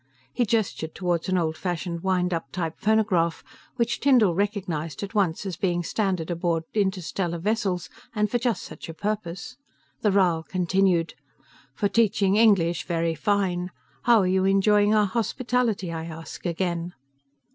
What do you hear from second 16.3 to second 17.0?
again?"